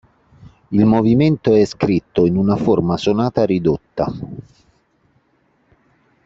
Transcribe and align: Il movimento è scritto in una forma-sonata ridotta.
Il 0.71 0.83
movimento 0.83 1.53
è 1.53 1.63
scritto 1.63 2.25
in 2.25 2.35
una 2.35 2.55
forma-sonata 2.55 3.45
ridotta. 3.45 4.11